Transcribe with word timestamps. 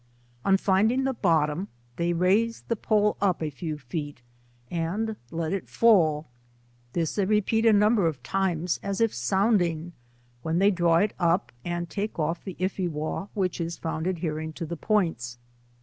On 0.43 0.57
finding 0.57 1.03
the 1.03 1.13
bottom, 1.13 1.67
they 1.97 2.11
raise 2.11 2.63
the 2.63 2.75
pole 2.75 3.17
up 3.21 3.43
a 3.43 3.51
few 3.51 3.77
feet, 3.77 4.23
and 4.71 5.15
i<t 5.31 5.51
it 5.53 5.69
fall, 5.69 6.25
this 6.93 7.13
they 7.13 7.25
repeat 7.25 7.67
a 7.67 7.71
number 7.71 8.07
of 8.07 8.23
times 8.23 8.79
as 8.81 8.99
if 8.99 9.11
scuoding, 9.11 9.91
when 10.41 10.57
they 10.57 10.71
draw 10.71 10.95
it 10.95 11.13
up, 11.19 11.51
and 11.63 11.87
take 11.87 12.15
olT 12.17 12.47
ihe 12.47 12.55
If 12.57 12.79
e 12.79 12.87
zcazo 12.89 13.29
which 13.35 13.61
is 13.61 13.77
found 13.77 14.07
adhering 14.07 14.53
to 14.53 14.65
the 14.65 14.75
points. 14.75 15.37